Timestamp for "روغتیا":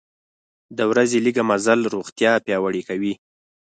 1.93-2.31